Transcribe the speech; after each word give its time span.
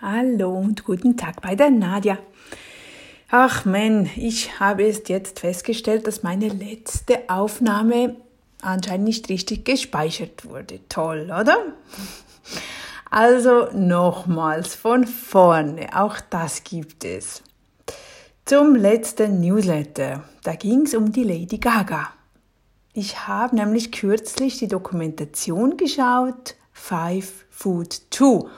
Hallo 0.00 0.56
und 0.56 0.84
guten 0.84 1.16
Tag 1.16 1.42
bei 1.42 1.56
der 1.56 1.70
Nadja. 1.70 2.18
Ach 3.30 3.64
man, 3.64 4.08
ich 4.14 4.60
habe 4.60 4.86
es 4.86 5.02
jetzt 5.08 5.40
festgestellt, 5.40 6.06
dass 6.06 6.22
meine 6.22 6.46
letzte 6.46 7.28
Aufnahme 7.28 8.14
anscheinend 8.62 9.08
nicht 9.08 9.28
richtig 9.28 9.64
gespeichert 9.64 10.44
wurde. 10.44 10.78
Toll, 10.88 11.24
oder? 11.24 11.56
Also 13.10 13.72
nochmals 13.72 14.76
von 14.76 15.04
vorne, 15.04 15.88
auch 15.92 16.20
das 16.30 16.62
gibt 16.62 17.04
es. 17.04 17.42
Zum 18.44 18.76
letzten 18.76 19.40
Newsletter, 19.40 20.22
da 20.44 20.54
ging 20.54 20.82
es 20.82 20.94
um 20.94 21.10
die 21.10 21.24
Lady 21.24 21.58
Gaga. 21.58 22.12
Ich 22.92 23.26
habe 23.26 23.56
nämlich 23.56 23.90
kürzlich 23.90 24.58
die 24.58 24.68
Dokumentation 24.68 25.76
geschaut, 25.76 26.54
Five 26.72 27.46
Food 27.50 28.12
Two 28.12 28.48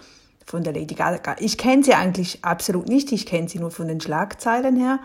von 0.51 0.65
der 0.65 0.73
Lady 0.73 0.97
Gaga. 0.97 1.37
Ich 1.39 1.57
kenne 1.57 1.85
sie 1.85 1.95
eigentlich 1.95 2.45
absolut 2.45 2.89
nicht, 2.89 3.13
ich 3.13 3.25
kenne 3.25 3.49
sie 3.49 3.61
nur 3.61 3.71
von 3.71 3.87
den 3.87 4.01
Schlagzeilen 4.01 4.75
her. 4.77 4.99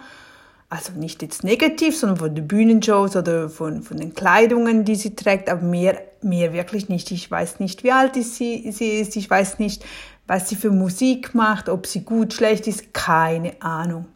Also 0.69 0.93
nicht 0.93 1.21
jetzt 1.21 1.43
negativ, 1.43 1.95
sondern 1.95 2.17
von 2.17 2.33
den 2.33 2.47
Bühnenshows 2.47 3.15
oder 3.15 3.49
von, 3.49 3.83
von 3.83 3.97
den 3.97 4.15
Kleidungen, 4.15 4.83
die 4.83 4.95
sie 4.95 5.15
trägt, 5.15 5.47
aber 5.47 5.61
mehr, 5.61 6.01
mehr 6.23 6.51
wirklich 6.51 6.89
nicht. 6.89 7.11
Ich 7.11 7.29
weiß 7.29 7.59
nicht, 7.59 7.83
wie 7.83 7.91
alt 7.91 8.15
sie, 8.15 8.71
sie 8.71 8.97
ist, 8.97 9.15
ich 9.15 9.29
weiß 9.29 9.59
nicht, 9.59 9.85
was 10.25 10.49
sie 10.49 10.55
für 10.55 10.71
Musik 10.71 11.35
macht, 11.35 11.69
ob 11.69 11.85
sie 11.85 12.03
gut, 12.03 12.33
schlecht 12.33 12.65
ist, 12.65 12.95
keine 12.95 13.61
Ahnung. 13.61 14.07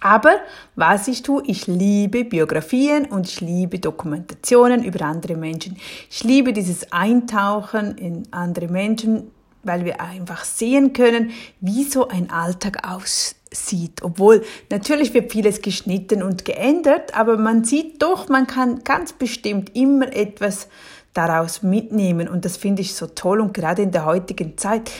Aber 0.00 0.36
was 0.76 1.08
ich 1.08 1.22
tue, 1.22 1.42
ich 1.46 1.66
liebe 1.66 2.24
Biografien 2.24 3.06
und 3.06 3.26
ich 3.26 3.40
liebe 3.40 3.80
Dokumentationen 3.80 4.84
über 4.84 5.04
andere 5.04 5.34
Menschen. 5.34 5.76
Ich 6.08 6.22
liebe 6.22 6.52
dieses 6.52 6.92
Eintauchen 6.92 7.98
in 7.98 8.28
andere 8.30 8.68
Menschen, 8.68 9.32
weil 9.66 9.84
wir 9.84 10.00
einfach 10.00 10.44
sehen 10.44 10.92
können, 10.92 11.30
wie 11.60 11.84
so 11.84 12.08
ein 12.08 12.30
Alltag 12.30 12.88
aussieht. 12.88 14.02
Obwohl 14.02 14.44
natürlich 14.70 15.12
wird 15.14 15.32
vieles 15.32 15.62
geschnitten 15.62 16.22
und 16.22 16.44
geändert, 16.44 17.16
aber 17.16 17.36
man 17.36 17.64
sieht 17.64 18.02
doch, 18.02 18.28
man 18.28 18.46
kann 18.46 18.84
ganz 18.84 19.12
bestimmt 19.12 19.74
immer 19.74 20.14
etwas 20.14 20.68
daraus 21.14 21.62
mitnehmen. 21.62 22.28
Und 22.28 22.44
das 22.44 22.56
finde 22.56 22.82
ich 22.82 22.94
so 22.94 23.06
toll. 23.06 23.40
Und 23.40 23.54
gerade 23.54 23.82
in 23.82 23.90
der 23.90 24.04
heutigen 24.04 24.56
Zeit, 24.58 24.90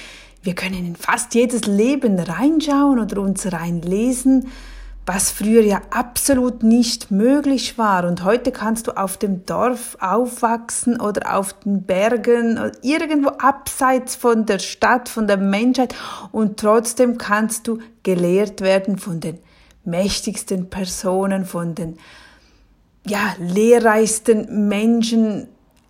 wir 0.42 0.54
können 0.54 0.86
in 0.86 0.96
fast 0.96 1.34
jedes 1.34 1.66
Leben 1.66 2.18
reinschauen 2.18 2.98
oder 2.98 3.20
uns 3.20 3.52
reinlesen 3.52 4.48
was 5.06 5.30
früher 5.30 5.62
ja 5.62 5.80
absolut 5.90 6.64
nicht 6.64 7.12
möglich 7.12 7.78
war. 7.78 8.04
Und 8.04 8.24
heute 8.24 8.50
kannst 8.50 8.88
du 8.88 8.96
auf 8.96 9.16
dem 9.16 9.46
Dorf 9.46 9.96
aufwachsen 10.00 11.00
oder 11.00 11.36
auf 11.36 11.52
den 11.60 11.84
Bergen, 11.84 12.58
oder 12.58 12.72
irgendwo 12.82 13.28
abseits 13.28 14.16
von 14.16 14.46
der 14.46 14.58
Stadt, 14.58 15.08
von 15.08 15.28
der 15.28 15.36
Menschheit 15.36 15.94
und 16.32 16.58
trotzdem 16.58 17.18
kannst 17.18 17.68
du 17.68 17.78
gelehrt 18.02 18.60
werden 18.60 18.98
von 18.98 19.20
den 19.20 19.38
mächtigsten 19.84 20.68
Personen, 20.68 21.44
von 21.44 21.76
den 21.76 21.98
ja, 23.06 23.36
lehrreichsten 23.38 24.68
Menschen, 24.68 25.48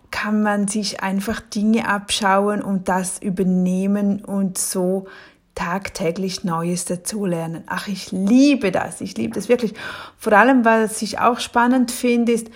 kann 0.09 0.41
man 0.41 0.67
sich 0.67 1.01
einfach 1.01 1.41
Dinge 1.41 1.87
abschauen 1.87 2.61
und 2.61 2.87
das 2.87 3.19
übernehmen 3.19 4.23
und 4.23 4.57
so 4.57 5.05
tagtäglich 5.57 6.43
Neues 6.43 6.85
dazulernen. 6.85 7.63
Ach, 7.65 7.87
ich 7.87 8.11
liebe 8.11 8.71
das. 8.71 9.01
Ich 9.01 9.17
liebe 9.17 9.33
das 9.33 9.49
wirklich. 9.49 9.73
Vor 10.15 10.33
allem, 10.33 10.63
was 10.63 11.01
ich 11.01 11.17
auch 11.17 11.39
spannend 11.39 11.89
finde, 11.89 12.31
ist, 12.31 12.47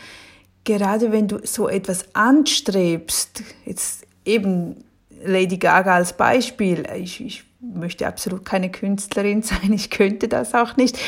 gerade 0.66 1.12
wenn 1.12 1.28
du 1.28 1.40
so 1.44 1.68
etwas 1.68 2.14
anstrebst, 2.14 3.42
jetzt 3.66 4.06
eben 4.24 4.84
Lady 5.24 5.58
Gaga 5.58 5.96
als 5.96 6.14
Beispiel, 6.14 6.84
ich, 6.96 7.26
ich 7.26 7.44
möchte 7.60 8.06
absolut 8.06 8.46
keine 8.46 8.70
Künstlerin 8.70 9.42
sein, 9.42 9.74
ich 9.74 9.90
könnte 9.90 10.28
das 10.28 10.54
auch 10.54 10.78
nicht, 10.78 11.00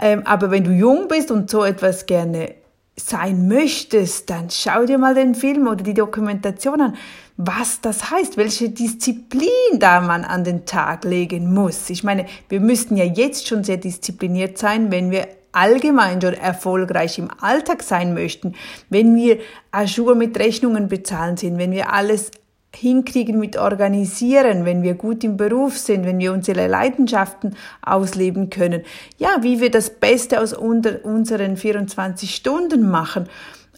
ähm, 0.00 0.22
aber 0.24 0.50
wenn 0.50 0.64
du 0.64 0.70
jung 0.70 1.06
bist 1.06 1.30
und 1.30 1.50
so 1.50 1.64
etwas 1.64 2.06
gerne 2.06 2.54
sein 2.98 3.46
möchtest, 3.46 4.30
dann 4.30 4.48
schau 4.48 4.86
dir 4.86 4.96
mal 4.96 5.14
den 5.14 5.34
Film 5.34 5.68
oder 5.68 5.84
die 5.84 5.92
Dokumentation 5.92 6.80
an, 6.80 6.96
was 7.36 7.80
das 7.80 8.10
heißt, 8.10 8.36
welche 8.36 8.70
Disziplin 8.70 9.78
da 9.78 10.00
man 10.00 10.24
an 10.24 10.44
den 10.44 10.64
Tag 10.64 11.04
legen 11.04 11.52
muss. 11.52 11.90
Ich 11.90 12.02
meine, 12.02 12.26
wir 12.48 12.60
müssten 12.60 12.96
ja 12.96 13.04
jetzt 13.04 13.46
schon 13.46 13.62
sehr 13.62 13.76
diszipliniert 13.76 14.56
sein, 14.58 14.90
wenn 14.90 15.10
wir 15.10 15.28
allgemein 15.52 16.20
schon 16.20 16.34
erfolgreich 16.34 17.18
im 17.18 17.28
Alltag 17.40 17.82
sein 17.82 18.14
möchten, 18.14 18.54
wenn 18.90 19.14
wir 19.16 19.38
Ajour 19.70 20.14
mit 20.14 20.38
Rechnungen 20.38 20.88
bezahlen 20.88 21.36
sind, 21.36 21.58
wenn 21.58 21.72
wir 21.72 21.92
alles 21.92 22.30
hinkriegen 22.74 23.38
mit 23.38 23.56
organisieren, 23.56 24.66
wenn 24.66 24.82
wir 24.82 24.94
gut 24.94 25.24
im 25.24 25.38
Beruf 25.38 25.78
sind, 25.78 26.04
wenn 26.04 26.18
wir 26.18 26.32
unsere 26.32 26.66
Leidenschaften 26.66 27.56
ausleben 27.80 28.50
können. 28.50 28.82
Ja, 29.16 29.38
wie 29.40 29.60
wir 29.60 29.70
das 29.70 29.90
Beste 29.90 30.40
aus 30.40 30.52
unseren 30.52 31.56
24 31.56 32.34
Stunden 32.34 32.90
machen. 32.90 33.28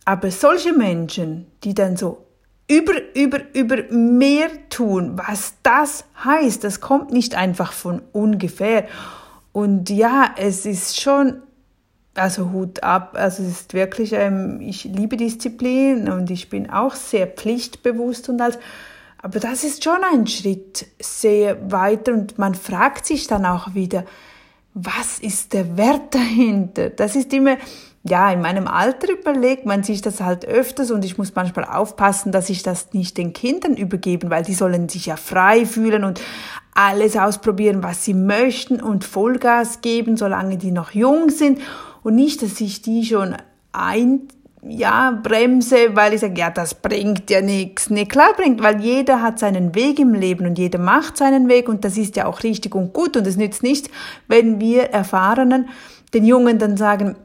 Aber 0.04 0.32
solche 0.32 0.72
Menschen, 0.72 1.46
die 1.62 1.74
dann 1.74 1.96
so 1.96 2.27
über, 2.68 2.94
über, 3.14 3.40
über 3.54 3.82
mehr 3.90 4.50
tun, 4.68 5.12
was 5.16 5.54
das 5.62 6.04
heißt, 6.22 6.62
das 6.64 6.80
kommt 6.80 7.12
nicht 7.12 7.34
einfach 7.34 7.72
von 7.72 8.02
ungefähr. 8.12 8.86
Und 9.52 9.88
ja, 9.90 10.34
es 10.36 10.66
ist 10.66 11.00
schon 11.00 11.42
also 12.18 12.50
Hut 12.50 12.82
ab. 12.82 13.14
Also 13.14 13.42
es 13.42 13.48
ist 13.60 13.74
wirklich, 13.74 14.12
ähm, 14.12 14.60
ich 14.60 14.84
liebe 14.84 15.16
Disziplin 15.16 16.10
und 16.10 16.30
ich 16.30 16.50
bin 16.50 16.70
auch 16.70 16.94
sehr 16.94 17.26
pflichtbewusst 17.26 18.28
und 18.28 18.40
als, 18.40 18.58
aber 19.20 19.40
das 19.40 19.64
ist 19.64 19.84
schon 19.84 20.02
ein 20.12 20.26
Schritt 20.26 20.86
sehr 21.00 21.70
weiter 21.72 22.12
und 22.12 22.38
man 22.38 22.54
fragt 22.54 23.06
sich 23.06 23.26
dann 23.26 23.46
auch 23.46 23.74
wieder, 23.74 24.04
was 24.74 25.18
ist 25.18 25.54
der 25.54 25.76
Wert 25.76 26.14
dahinter? 26.14 26.90
Das 26.90 27.16
ist 27.16 27.32
immer, 27.32 27.56
ja, 28.08 28.30
in 28.32 28.40
meinem 28.40 28.66
Alter 28.66 29.12
überlegt 29.12 29.66
man 29.66 29.82
sich 29.82 30.02
das 30.02 30.20
halt 30.20 30.44
öfters 30.46 30.90
und 30.90 31.04
ich 31.04 31.18
muss 31.18 31.34
manchmal 31.34 31.64
aufpassen, 31.64 32.32
dass 32.32 32.50
ich 32.50 32.62
das 32.62 32.92
nicht 32.92 33.16
den 33.18 33.32
Kindern 33.32 33.76
übergeben, 33.76 34.30
weil 34.30 34.44
die 34.44 34.54
sollen 34.54 34.88
sich 34.88 35.06
ja 35.06 35.16
frei 35.16 35.66
fühlen 35.66 36.04
und 36.04 36.20
alles 36.74 37.16
ausprobieren, 37.16 37.82
was 37.82 38.04
sie 38.04 38.14
möchten 38.14 38.80
und 38.80 39.04
Vollgas 39.04 39.80
geben, 39.80 40.16
solange 40.16 40.58
die 40.58 40.70
noch 40.70 40.92
jung 40.92 41.30
sind 41.30 41.60
und 42.02 42.14
nicht, 42.14 42.42
dass 42.42 42.60
ich 42.60 42.82
die 42.82 43.04
schon 43.04 43.36
ein, 43.72 44.28
ja, 44.62 45.10
bremse, 45.22 45.94
weil 45.94 46.14
ich 46.14 46.20
sage, 46.20 46.38
ja, 46.38 46.50
das 46.50 46.74
bringt 46.74 47.30
ja 47.30 47.40
nichts. 47.40 47.90
Nee, 47.90 48.06
klar 48.06 48.32
bringt, 48.36 48.62
weil 48.62 48.80
jeder 48.80 49.22
hat 49.22 49.38
seinen 49.38 49.74
Weg 49.74 49.98
im 49.98 50.14
Leben 50.14 50.46
und 50.46 50.58
jeder 50.58 50.78
macht 50.78 51.16
seinen 51.16 51.48
Weg 51.48 51.68
und 51.68 51.84
das 51.84 51.96
ist 51.96 52.16
ja 52.16 52.26
auch 52.26 52.42
richtig 52.42 52.74
und 52.74 52.92
gut 52.92 53.16
und 53.16 53.26
es 53.26 53.36
nützt 53.36 53.62
nichts, 53.62 53.90
wenn 54.26 54.60
wir 54.60 54.84
Erfahrenen 54.84 55.68
den 56.14 56.24
Jungen 56.24 56.58
dann 56.58 56.76
sagen, 56.76 57.16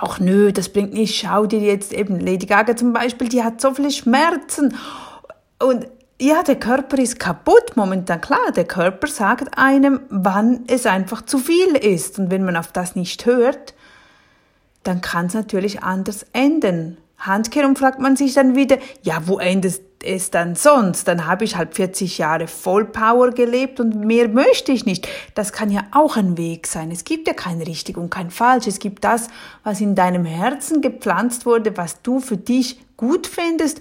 ach 0.00 0.20
nö, 0.20 0.52
das 0.52 0.68
bringt 0.68 0.92
nichts, 0.92 1.16
schau 1.16 1.46
dir 1.46 1.60
jetzt 1.60 1.92
eben 1.92 2.20
Lady 2.20 2.46
Gaga 2.46 2.76
zum 2.76 2.92
Beispiel, 2.92 3.28
die 3.28 3.42
hat 3.42 3.60
so 3.60 3.74
viele 3.74 3.90
Schmerzen 3.90 4.74
und 5.58 5.86
ja, 6.20 6.42
der 6.42 6.56
Körper 6.56 6.98
ist 6.98 7.20
kaputt 7.20 7.76
momentan. 7.76 8.20
Klar, 8.20 8.50
der 8.54 8.64
Körper 8.64 9.06
sagt 9.06 9.56
einem, 9.56 10.00
wann 10.10 10.64
es 10.66 10.84
einfach 10.84 11.22
zu 11.22 11.38
viel 11.38 11.76
ist. 11.76 12.18
Und 12.18 12.32
wenn 12.32 12.44
man 12.44 12.56
auf 12.56 12.72
das 12.72 12.96
nicht 12.96 13.24
hört, 13.24 13.74
dann 14.82 15.00
kann 15.00 15.26
es 15.26 15.34
natürlich 15.34 15.84
anders 15.84 16.26
enden. 16.32 16.96
Handkehrum 17.18 17.76
fragt 17.76 18.00
man 18.00 18.16
sich 18.16 18.34
dann 18.34 18.56
wieder, 18.56 18.78
ja, 19.02 19.26
wo 19.26 19.38
endet 19.38 19.80
es 20.02 20.30
dann 20.30 20.54
sonst? 20.54 21.08
Dann 21.08 21.26
habe 21.26 21.44
ich 21.44 21.56
halt 21.56 21.74
40 21.74 22.18
Jahre 22.18 22.46
Vollpower 22.46 23.30
gelebt 23.30 23.80
und 23.80 24.04
mehr 24.04 24.28
möchte 24.28 24.72
ich 24.72 24.86
nicht. 24.86 25.08
Das 25.34 25.52
kann 25.52 25.70
ja 25.70 25.82
auch 25.92 26.16
ein 26.16 26.36
Weg 26.36 26.66
sein. 26.66 26.90
Es 26.90 27.04
gibt 27.04 27.28
ja 27.28 27.34
kein 27.34 27.60
richtig 27.60 27.96
und 27.96 28.10
kein 28.10 28.30
falsch. 28.30 28.66
Es 28.66 28.78
gibt 28.78 29.04
das, 29.04 29.28
was 29.64 29.80
in 29.80 29.94
deinem 29.94 30.24
Herzen 30.24 30.80
gepflanzt 30.80 31.46
wurde, 31.46 31.76
was 31.76 32.02
du 32.02 32.20
für 32.20 32.36
dich 32.36 32.80
gut 32.96 33.26
findest 33.26 33.80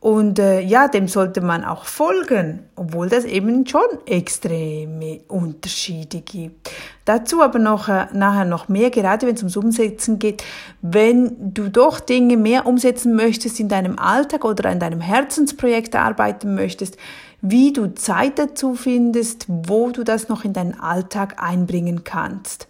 und 0.00 0.38
äh, 0.38 0.60
ja, 0.60 0.88
dem 0.88 1.08
sollte 1.08 1.40
man 1.40 1.64
auch 1.64 1.86
folgen, 1.86 2.60
obwohl 2.76 3.08
das 3.08 3.24
eben 3.24 3.66
schon 3.66 3.80
extreme 4.04 5.20
Unterschiede 5.26 6.20
gibt. 6.20 6.70
Dazu 7.06 7.42
aber 7.42 7.58
noch 7.58 7.88
äh, 7.88 8.06
nachher 8.12 8.44
noch 8.44 8.68
mehr, 8.68 8.90
gerade 8.90 9.26
wenn 9.26 9.34
es 9.34 9.40
ums 9.40 9.56
Umsetzen 9.56 10.18
geht. 10.18 10.44
Wenn 10.82 11.54
du 11.54 11.70
doch 11.70 11.98
Dinge 11.98 12.36
mehr 12.36 12.66
umsetzen 12.66 13.16
möchtest 13.16 13.58
in 13.58 13.68
deinem 13.68 13.98
Alltag 13.98 14.44
oder 14.44 14.68
an 14.68 14.80
deinem 14.80 15.00
Herzensprojekt 15.00 15.96
arbeiten 15.96 16.54
möchtest, 16.54 16.98
wie 17.40 17.72
du 17.72 17.94
Zeit 17.94 18.38
dazu 18.38 18.74
findest, 18.74 19.46
wo 19.48 19.90
du 19.90 20.04
das 20.04 20.28
noch 20.28 20.44
in 20.44 20.52
deinen 20.52 20.78
Alltag 20.78 21.42
einbringen 21.42 22.04
kannst. 22.04 22.68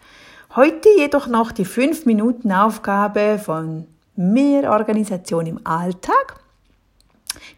Heute 0.54 0.88
jedoch 0.96 1.26
noch 1.26 1.52
die 1.52 1.64
5 1.64 2.06
Minuten 2.06 2.52
Aufgabe 2.52 3.38
von 3.42 3.86
mehr 4.14 4.70
Organisation 4.70 5.46
im 5.46 5.60
Alltag 5.64 6.40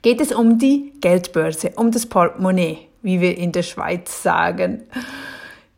geht 0.02 0.20
es 0.20 0.32
um 0.32 0.58
die 0.58 0.92
Geldbörse, 1.00 1.72
um 1.76 1.90
das 1.90 2.06
Portemonnaie, 2.06 2.78
wie 3.02 3.20
wir 3.20 3.36
in 3.36 3.52
der 3.52 3.62
Schweiz 3.62 4.22
sagen. 4.22 4.82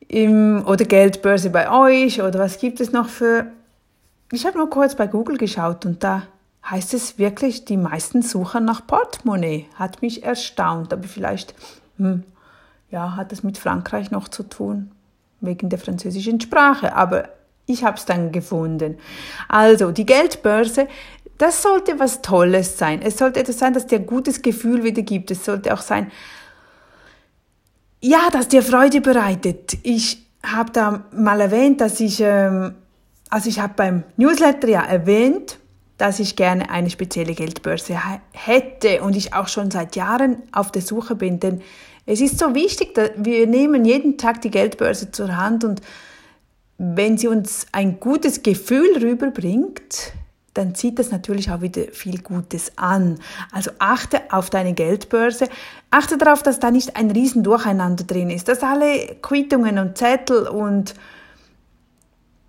Im, 0.08 0.64
oder 0.67 0.85
Geldbörse 0.85 1.50
bei 1.50 1.70
euch 1.70 2.23
oder 2.23 2.38
was 2.38 2.58
gibt 2.58 2.81
es 2.81 2.93
noch 2.93 3.08
für... 3.08 3.47
Ich 4.32 4.47
habe 4.47 4.58
nur 4.58 4.70
kurz 4.70 4.94
bei 4.94 5.06
Google 5.06 5.38
geschaut 5.38 5.87
und 5.87 6.02
da 6.05 6.23
heißt 6.69 6.94
es 6.94 7.19
wirklich, 7.19 7.64
die 7.64 7.76
meisten 7.76 8.23
suchen 8.23 8.64
nach 8.64 8.87
Portemonnaie. 8.87 9.67
Hat 9.75 10.02
mich 10.02 10.23
erstaunt, 10.23 10.93
aber 10.93 11.08
vielleicht 11.08 11.55
hm, 11.97 12.25
ja, 12.91 13.17
hat 13.17 13.32
es 13.32 13.43
mit 13.43 13.58
Frankreich 13.58 14.11
noch 14.11 14.29
zu 14.29 14.43
tun, 14.43 14.91
wegen 15.41 15.69
der 15.69 15.79
französischen 15.79 16.41
Sprache. 16.41 16.94
Aber 16.94 17.29
ich 17.67 17.85
habe 17.85 17.97
es 17.97 18.05
dann 18.05 18.32
gefunden. 18.32 18.99
Also, 19.49 19.93
die 19.93 20.06
Geldbörse, 20.06 20.88
das 21.41 21.63
sollte 21.63 21.99
was 21.99 22.21
Tolles 22.21 22.77
sein. 22.77 23.01
Es 23.03 23.17
sollte 23.17 23.41
etwas 23.41 23.59
sein, 23.59 23.73
das 23.73 23.87
dir 23.87 23.99
ein 23.99 24.07
gutes 24.07 24.43
Gefühl 24.43 24.85
wieder 24.85 25.01
gibt. 25.01 25.31
Es 25.31 25.45
sollte 25.45 25.73
auch 25.73 25.81
sein, 25.81 26.13
ja, 28.03 28.29
das 28.31 28.49
dir 28.49 28.63
Freude 28.63 29.01
bereitet. 29.01 29.79
Ich 29.83 30.27
habe 30.43 30.71
da 30.71 31.05
mal 31.13 31.41
erwähnt, 31.41 31.81
dass 31.81 31.99
ich, 32.01 32.21
ähm, 32.21 32.75
also 33.31 33.49
ich 33.49 33.59
habe 33.59 33.73
beim 33.75 34.05
Newsletter 34.19 34.69
ja 34.69 34.83
erwähnt, 34.83 35.59
dass 35.97 36.19
ich 36.19 36.37
gerne 36.37 36.69
eine 36.69 36.91
spezielle 36.91 37.35
Geldbörse 37.35 37.99
hätte 38.33 39.01
und 39.01 39.17
ich 39.17 39.33
auch 39.33 39.49
schon 39.49 39.71
seit 39.71 39.97
Jahren 39.97 40.43
auf 40.53 40.71
der 40.71 40.83
Suche 40.83 41.15
bin, 41.15 41.41
denn 41.41 41.63
es 42.05 42.21
ist 42.21 42.39
so 42.39 42.55
wichtig, 42.55 42.95
dass 42.95 43.11
wir 43.17 43.47
nehmen 43.47 43.85
jeden 43.85 44.19
Tag 44.19 44.43
die 44.43 44.51
Geldbörse 44.51 45.11
zur 45.11 45.37
Hand 45.37 45.65
und 45.65 45.81
wenn 46.77 47.19
sie 47.19 47.29
uns 47.29 47.67
ein 47.73 48.01
gutes 48.01 48.43
Gefühl 48.43 48.97
rüberbringt, 48.99 50.13
dann 50.55 50.75
zieht 50.75 50.99
das 50.99 51.11
natürlich 51.11 51.50
auch 51.50 51.61
wieder 51.61 51.82
viel 51.93 52.20
Gutes 52.23 52.73
an. 52.76 53.19
Also 53.52 53.70
achte 53.79 54.20
auf 54.31 54.50
deine 54.50 54.73
Geldbörse. 54.73 55.49
Achte 55.91 56.19
darauf, 56.19 56.43
dass 56.43 56.58
da 56.58 56.70
nicht 56.70 56.97
ein 56.97 57.11
riesen 57.11 57.44
Durcheinander 57.44 58.05
drin 58.05 58.31
ist, 58.31 58.49
dass 58.49 58.62
alle 58.62 59.17
Quittungen 59.23 59.79
und 59.79 59.97
Zettel 59.97 60.49
und 60.49 60.94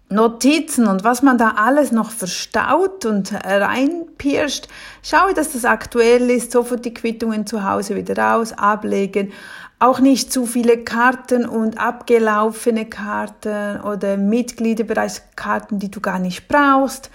Notizen 0.09 0.87
und 0.87 1.05
was 1.05 1.21
man 1.21 1.37
da 1.37 1.53
alles 1.55 1.91
noch 1.91 2.11
verstaut 2.11 3.05
und 3.05 3.33
reinpirscht. 3.33 4.67
Schaue, 5.03 5.33
dass 5.33 5.53
das 5.53 5.63
aktuell 5.63 6.29
ist, 6.29 6.51
sofort 6.51 6.83
die 6.83 6.93
Quittungen 6.93 7.47
zu 7.47 7.63
Hause 7.63 7.95
wieder 7.95 8.17
raus, 8.17 8.51
ablegen. 8.51 9.31
Auch 9.79 9.99
nicht 9.99 10.33
zu 10.33 10.45
viele 10.45 10.79
Karten 10.79 11.45
und 11.45 11.79
abgelaufene 11.79 12.87
Karten 12.87 13.79
oder 13.81 14.17
Mitgliederbereichskarten, 14.17 15.79
die 15.79 15.89
du 15.89 16.01
gar 16.01 16.19
nicht 16.19 16.47
brauchst. 16.47 17.09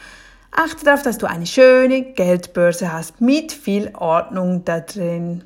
Achte 0.59 0.87
darauf, 0.87 1.03
dass 1.03 1.19
du 1.19 1.27
eine 1.27 1.45
schöne 1.45 2.01
Geldbörse 2.01 2.91
hast 2.91 3.21
mit 3.21 3.53
viel 3.53 3.93
Ordnung 3.95 4.65
da 4.65 4.81
drin. 4.81 5.45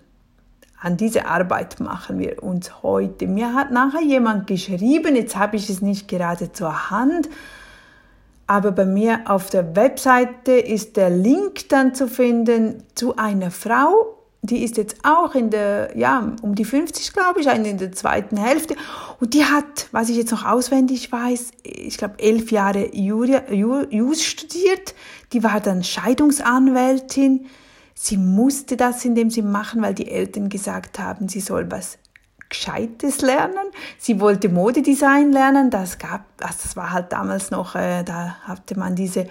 An 0.81 0.97
diese 0.97 1.27
Arbeit 1.27 1.81
machen 1.81 2.21
wir 2.21 2.43
uns 2.45 2.85
heute. 2.85 3.27
Mir 3.27 3.53
hat 3.55 3.73
nachher 3.73 4.03
jemand 4.03 4.47
geschrieben, 4.47 5.17
jetzt 5.17 5.35
habe 5.35 5.57
ich 5.57 5.69
es 5.69 5.83
nicht 5.83 6.07
gerade 6.07 6.53
zur 6.53 6.91
Hand, 6.91 7.29
aber 8.47 8.71
bei 8.71 8.85
mir 8.85 9.23
auf 9.25 9.51
der 9.51 9.75
Webseite 9.75 10.53
ist 10.53 10.97
der 10.97 11.11
Link 11.11 11.69
dann 11.69 11.93
zu 11.93 12.07
finden 12.07 12.85
zu 12.95 13.17
einer 13.17 13.51
Frau, 13.51 14.20
die 14.43 14.65
ist 14.65 14.79
jetzt 14.79 14.97
auch 15.05 15.35
in 15.35 15.51
der, 15.51 15.97
ja, 15.97 16.35
um 16.41 16.55
die 16.55 16.65
50, 16.65 17.13
glaube 17.13 17.41
ich, 17.41 17.47
in 17.47 17.77
der 17.77 17.93
zweiten 17.93 18.39
Hälfte. 18.39 18.75
Und 19.21 19.35
die 19.35 19.45
hat, 19.45 19.89
was 19.93 20.09
ich 20.09 20.17
jetzt 20.17 20.31
noch 20.31 20.47
auswendig 20.47 21.13
weiß, 21.13 21.51
ich 21.63 21.99
glaube, 21.99 22.15
elf 22.19 22.51
Jahre 22.51 22.95
Jus 22.95 24.25
studiert. 24.25 24.95
Die 25.33 25.45
war 25.45 25.61
dann 25.61 25.85
Scheidungsanwältin. 25.85 27.47
Sie 27.95 28.17
musste 28.17 28.79
das 28.79 29.05
in 29.05 29.15
dem 29.15 29.29
Sinne 29.29 29.49
machen, 29.49 29.83
weil 29.83 29.93
die 29.93 30.11
Eltern 30.11 30.49
gesagt 30.49 30.99
haben, 30.99 31.29
sie 31.29 31.41
soll 31.41 31.71
was 31.71 31.99
Gescheites 32.49 33.21
lernen. 33.21 33.71
Sie 33.99 34.21
wollte 34.21 34.49
Modedesign 34.49 35.33
lernen. 35.33 35.71
Das 35.71 35.99
gab, 35.99 36.25
das 36.39 36.77
war 36.77 36.93
halt 36.93 37.13
damals 37.13 37.51
noch, 37.51 37.75
äh, 37.75 38.03
da 38.05 38.37
hatte 38.45 38.79
man 38.79 38.97
diese 38.97 39.27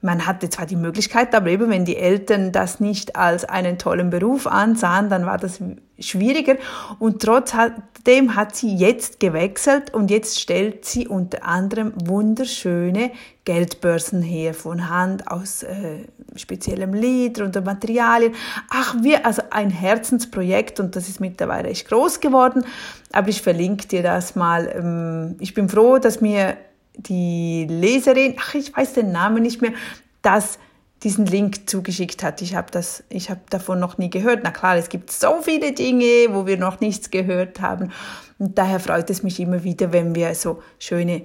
man 0.00 0.26
hatte 0.26 0.48
zwar 0.48 0.66
die 0.66 0.76
Möglichkeit, 0.76 1.34
aber 1.34 1.48
eben 1.48 1.70
wenn 1.70 1.84
die 1.84 1.96
Eltern 1.96 2.52
das 2.52 2.78
nicht 2.78 3.16
als 3.16 3.44
einen 3.44 3.78
tollen 3.78 4.10
Beruf 4.10 4.46
ansahen, 4.46 5.10
dann 5.10 5.26
war 5.26 5.38
das 5.38 5.60
schwieriger. 5.98 6.56
Und 7.00 7.20
trotzdem 7.22 8.36
hat 8.36 8.54
sie 8.54 8.76
jetzt 8.76 9.18
gewechselt 9.18 9.92
und 9.92 10.10
jetzt 10.10 10.40
stellt 10.40 10.84
sie 10.84 11.08
unter 11.08 11.44
anderem 11.44 11.92
wunderschöne 11.96 13.10
Geldbörsen 13.44 14.22
her 14.22 14.54
von 14.54 14.88
Hand 14.88 15.28
aus 15.28 15.64
äh, 15.64 16.04
speziellem 16.36 16.94
Leder 16.94 17.44
und 17.44 17.64
Materialien. 17.64 18.34
Ach, 18.70 18.94
wir, 19.02 19.26
also 19.26 19.42
ein 19.50 19.70
Herzensprojekt 19.70 20.78
und 20.78 20.94
das 20.94 21.08
ist 21.08 21.18
mittlerweile 21.18 21.70
echt 21.70 21.88
groß 21.88 22.20
geworden. 22.20 22.64
Aber 23.10 23.28
ich 23.28 23.42
verlinke 23.42 23.88
dir 23.88 24.02
das 24.02 24.36
mal. 24.36 24.70
Ähm, 24.72 25.36
ich 25.40 25.54
bin 25.54 25.68
froh, 25.68 25.98
dass 25.98 26.20
mir 26.20 26.56
die 26.98 27.66
Leserin, 27.68 28.34
ach, 28.38 28.54
ich 28.54 28.76
weiß 28.76 28.94
den 28.94 29.12
Namen 29.12 29.42
nicht 29.42 29.62
mehr, 29.62 29.72
das 30.22 30.58
diesen 31.02 31.26
Link 31.26 31.70
zugeschickt 31.70 32.22
hat. 32.24 32.42
Ich 32.42 32.56
habe 32.56 32.70
das, 32.72 33.04
ich 33.08 33.30
habe 33.30 33.40
davon 33.50 33.78
noch 33.78 33.98
nie 33.98 34.10
gehört. 34.10 34.40
Na 34.42 34.50
klar, 34.50 34.76
es 34.76 34.88
gibt 34.88 35.12
so 35.12 35.40
viele 35.42 35.72
Dinge, 35.72 36.26
wo 36.30 36.46
wir 36.46 36.58
noch 36.58 36.80
nichts 36.80 37.10
gehört 37.10 37.60
haben. 37.60 37.92
Und 38.38 38.58
daher 38.58 38.80
freut 38.80 39.08
es 39.10 39.22
mich 39.22 39.38
immer 39.38 39.62
wieder, 39.62 39.92
wenn 39.92 40.14
wir 40.14 40.34
so 40.34 40.60
schöne 40.78 41.22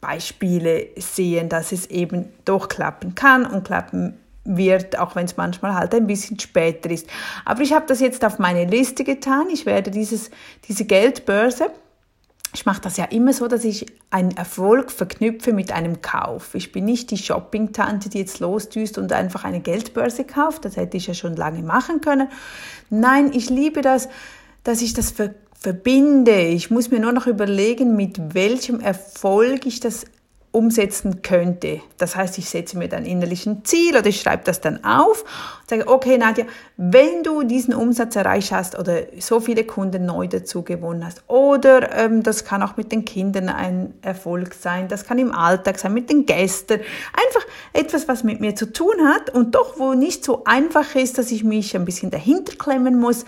Beispiele 0.00 0.88
sehen, 0.96 1.48
dass 1.48 1.72
es 1.72 1.86
eben 1.86 2.32
doch 2.44 2.68
klappen 2.68 3.16
kann 3.16 3.44
und 3.46 3.64
klappen 3.64 4.20
wird, 4.44 4.96
auch 4.96 5.16
wenn 5.16 5.24
es 5.24 5.36
manchmal 5.36 5.74
halt 5.74 5.92
ein 5.92 6.06
bisschen 6.06 6.38
später 6.38 6.88
ist. 6.90 7.08
Aber 7.44 7.62
ich 7.62 7.72
habe 7.72 7.86
das 7.86 7.98
jetzt 7.98 8.24
auf 8.24 8.38
meine 8.38 8.64
Liste 8.64 9.02
getan. 9.02 9.48
Ich 9.52 9.66
werde 9.66 9.90
dieses, 9.90 10.30
diese 10.68 10.84
Geldbörse 10.84 11.70
ich 12.56 12.64
mache 12.64 12.80
das 12.80 12.96
ja 12.96 13.04
immer 13.04 13.34
so, 13.34 13.48
dass 13.48 13.64
ich 13.64 13.84
einen 14.08 14.30
Erfolg 14.30 14.90
verknüpfe 14.90 15.52
mit 15.52 15.72
einem 15.72 16.00
Kauf. 16.00 16.54
Ich 16.54 16.72
bin 16.72 16.86
nicht 16.86 17.10
die 17.10 17.18
Shopping-Tante, 17.18 18.08
die 18.08 18.18
jetzt 18.18 18.40
losdüst 18.40 18.96
und 18.96 19.12
einfach 19.12 19.44
eine 19.44 19.60
Geldbörse 19.60 20.24
kauft. 20.24 20.64
Das 20.64 20.78
hätte 20.78 20.96
ich 20.96 21.06
ja 21.06 21.12
schon 21.12 21.36
lange 21.36 21.62
machen 21.62 22.00
können. 22.00 22.28
Nein, 22.88 23.30
ich 23.34 23.50
liebe 23.50 23.82
das, 23.82 24.08
dass 24.64 24.80
ich 24.80 24.94
das 24.94 25.12
verbinde. 25.52 26.46
Ich 26.46 26.70
muss 26.70 26.90
mir 26.90 26.98
nur 26.98 27.12
noch 27.12 27.26
überlegen, 27.26 27.94
mit 27.94 28.32
welchem 28.34 28.80
Erfolg 28.80 29.66
ich 29.66 29.80
das 29.80 30.06
umsetzen 30.56 31.20
könnte. 31.20 31.82
Das 31.98 32.16
heißt, 32.16 32.38
ich 32.38 32.48
setze 32.48 32.78
mir 32.78 32.88
dann 32.88 33.04
innerlich 33.04 33.44
ein 33.44 33.62
Ziel 33.66 33.94
oder 33.94 34.06
ich 34.06 34.22
schreibe 34.22 34.42
das 34.44 34.62
dann 34.62 34.82
auf 34.84 35.22
und 35.60 35.68
sage, 35.68 35.86
okay, 35.86 36.16
Nadja, 36.16 36.46
wenn 36.78 37.22
du 37.22 37.42
diesen 37.42 37.74
Umsatz 37.74 38.16
erreicht 38.16 38.52
hast 38.52 38.78
oder 38.78 39.02
so 39.18 39.38
viele 39.40 39.64
Kunden 39.64 40.06
neu 40.06 40.28
dazu 40.28 40.62
gewonnen 40.62 41.04
hast 41.04 41.22
oder 41.28 41.94
ähm, 41.94 42.22
das 42.22 42.46
kann 42.46 42.62
auch 42.62 42.78
mit 42.78 42.90
den 42.90 43.04
Kindern 43.04 43.50
ein 43.50 43.92
Erfolg 44.00 44.54
sein, 44.54 44.88
das 44.88 45.04
kann 45.04 45.18
im 45.18 45.30
Alltag 45.30 45.78
sein, 45.78 45.92
mit 45.92 46.08
den 46.08 46.24
Gästen, 46.24 46.80
einfach 47.12 47.46
etwas, 47.74 48.08
was 48.08 48.24
mit 48.24 48.40
mir 48.40 48.56
zu 48.56 48.72
tun 48.72 49.06
hat 49.06 49.28
und 49.28 49.54
doch 49.54 49.78
wo 49.78 49.92
nicht 49.92 50.24
so 50.24 50.44
einfach 50.44 50.94
ist, 50.94 51.18
dass 51.18 51.30
ich 51.32 51.44
mich 51.44 51.76
ein 51.76 51.84
bisschen 51.84 52.10
dahinter 52.10 52.56
klemmen 52.56 52.98
muss, 52.98 53.26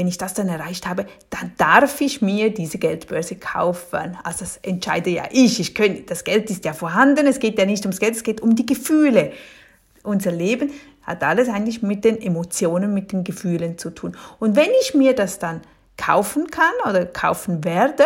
wenn 0.00 0.08
ich 0.08 0.16
das 0.16 0.32
dann 0.32 0.48
erreicht 0.48 0.86
habe, 0.86 1.04
dann 1.28 1.52
darf 1.58 2.00
ich 2.00 2.22
mir 2.22 2.54
diese 2.54 2.78
Geldbörse 2.78 3.36
kaufen. 3.36 4.16
Also 4.24 4.46
das 4.46 4.56
entscheide 4.62 5.10
ja 5.10 5.24
ich. 5.30 5.60
ich 5.60 5.74
könnte, 5.74 6.04
das 6.04 6.24
Geld 6.24 6.48
ist 6.48 6.64
ja 6.64 6.72
vorhanden, 6.72 7.26
es 7.26 7.38
geht 7.38 7.58
ja 7.58 7.66
nicht 7.66 7.84
ums 7.84 8.00
Geld, 8.00 8.16
es 8.16 8.22
geht 8.22 8.40
um 8.40 8.56
die 8.56 8.64
Gefühle. 8.64 9.32
Unser 10.02 10.32
Leben 10.32 10.70
hat 11.02 11.22
alles 11.22 11.50
eigentlich 11.50 11.82
mit 11.82 12.06
den 12.06 12.18
Emotionen, 12.18 12.94
mit 12.94 13.12
den 13.12 13.24
Gefühlen 13.24 13.76
zu 13.76 13.90
tun. 13.90 14.16
Und 14.38 14.56
wenn 14.56 14.70
ich 14.80 14.94
mir 14.94 15.14
das 15.14 15.38
dann 15.38 15.60
kaufen 15.98 16.46
kann 16.46 16.72
oder 16.88 17.04
kaufen 17.04 17.62
werde, 17.62 18.04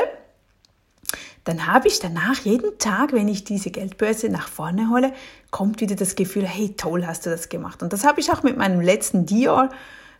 dann 1.44 1.68
habe 1.68 1.86
ich 1.86 2.00
danach 2.00 2.40
jeden 2.40 2.76
Tag, 2.78 3.12
wenn 3.12 3.28
ich 3.28 3.44
diese 3.44 3.70
Geldbörse 3.70 4.30
nach 4.30 4.48
vorne 4.48 4.90
hole, 4.90 5.12
kommt 5.52 5.80
wieder 5.80 5.94
das 5.94 6.16
Gefühl, 6.16 6.44
hey, 6.44 6.74
toll 6.76 7.06
hast 7.06 7.24
du 7.24 7.30
das 7.30 7.48
gemacht. 7.48 7.84
Und 7.84 7.92
das 7.92 8.02
habe 8.02 8.18
ich 8.18 8.32
auch 8.32 8.42
mit 8.42 8.56
meinem 8.56 8.80
letzten 8.80 9.26
Dior 9.26 9.68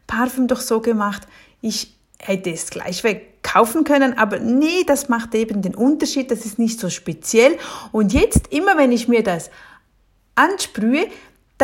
Parfüm 0.07 0.47
doch 0.47 0.61
so 0.61 0.81
gemacht 0.81 1.27
ich 1.65 1.95
hätte 2.19 2.51
es 2.51 2.71
gleichweg 2.71 3.43
kaufen 3.43 3.85
können, 3.85 4.17
aber 4.19 4.39
nee, 4.39 4.85
das 4.87 5.09
macht 5.09 5.35
eben 5.35 5.63
den 5.63 5.75
Unterschied, 5.75 6.31
das 6.31 6.45
ist 6.45 6.59
nicht 6.59 6.79
so 6.79 6.91
speziell. 6.91 7.59
Und 7.93 8.13
jetzt, 8.13 8.53
immer 8.53 8.77
wenn 8.77 8.93
ich 8.93 9.09
mir 9.09 9.23
das 9.23 9.51
ansprühe, 10.35 11.07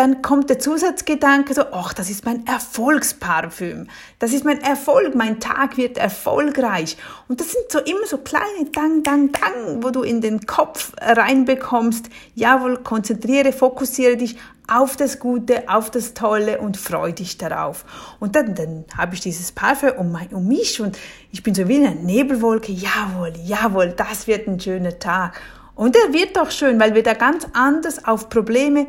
dann 0.01 0.23
kommt 0.23 0.49
der 0.49 0.59
Zusatzgedanke 0.59 1.53
so, 1.53 1.61
ach, 1.73 1.93
das 1.93 2.09
ist 2.09 2.25
mein 2.25 2.47
Erfolgsparfüm. 2.47 3.87
Das 4.19 4.33
ist 4.33 4.47
mein 4.47 4.63
Erfolg, 4.63 5.15
mein 5.15 5.41
Tag 5.41 5.77
wird 5.77 5.99
erfolgreich. 5.99 6.97
Und 7.29 7.39
das 7.39 7.53
sind 7.53 7.71
so 7.71 7.81
immer 7.81 8.07
so 8.07 8.17
kleine 8.17 8.71
Dang, 8.73 9.03
Dang, 9.03 9.31
Dang, 9.31 9.83
wo 9.83 9.91
du 9.91 10.03
in 10.03 10.23
den 10.23 10.47
Kopf 10.47 10.95
reinbekommst. 11.03 12.09
Jawohl, 12.35 12.79
konzentriere, 12.79 13.53
fokussiere 13.53 14.17
dich 14.17 14.39
auf 14.67 14.97
das 14.97 15.19
Gute, 15.19 15.69
auf 15.69 15.91
das 15.91 16.15
Tolle 16.15 16.63
und 16.63 16.79
freu 16.79 17.13
dich 17.13 17.37
darauf. 17.37 17.85
Und 18.21 18.37
dann, 18.37 18.55
dann 18.55 18.87
habe 18.97 19.15
ich 19.15 19.21
dieses 19.21 19.53
Parfüm 19.53 19.93
um, 19.99 20.13
mein, 20.13 20.29
um 20.29 20.49
mich 20.49 20.81
und 20.81 20.97
ich 21.31 21.43
bin 21.43 21.55
so 21.55 21.69
wie 21.69 21.77
in 21.77 21.85
einer 21.85 22.01
Nebelwolke. 22.01 22.73
Jawohl, 22.73 23.35
jawohl, 23.45 23.91
das 23.95 24.27
wird 24.27 24.49
ein 24.49 24.59
schöner 24.59 24.99
Tag. 24.99 25.39
Und 25.75 25.95
er 25.95 26.15
wird 26.15 26.39
doch 26.39 26.51
schön, 26.51 26.81
weil 26.81 26.95
wir 26.95 27.03
da 27.03 27.13
ganz 27.13 27.47
anders 27.53 28.03
auf 28.07 28.31
Probleme 28.31 28.87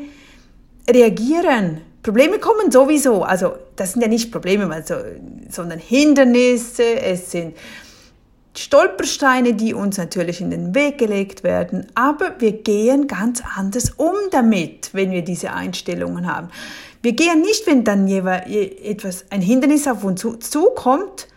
reagieren. 0.90 1.82
Probleme 2.04 2.40
kommen 2.40 2.72
sowieso, 2.72 3.24
also 3.24 3.54
das 3.76 3.94
sind 3.94 4.02
ja 4.02 4.08
nicht 4.08 4.32
Probleme, 4.32 4.72
also, 4.74 4.96
sondern 5.50 5.80
Hindernisse, 5.80 7.00
es 7.00 7.32
sind 7.32 7.56
Stolpersteine, 8.56 9.54
die 9.54 9.74
uns 9.74 9.98
natürlich 9.98 10.42
in 10.42 10.50
den 10.50 10.76
Weg 10.76 10.98
gelegt 10.98 11.44
werden, 11.44 11.88
aber 11.96 12.36
wir 12.40 12.52
gehen 12.52 13.08
ganz 13.08 13.42
anders 13.56 13.92
um 13.92 14.16
damit, 14.32 14.90
wenn 14.94 15.12
wir 15.12 15.22
diese 15.22 15.54
Einstellungen 15.54 16.28
haben. 16.28 16.50
Wir 17.02 17.14
gehen 17.14 17.42
nicht, 17.42 17.66
wenn 17.66 17.84
dann 17.84 18.08
etwas, 18.08 19.26
ein 19.30 19.42
Hindernis 19.42 19.88
auf 19.88 20.04
uns 20.04 20.26
zukommt, 20.40 21.28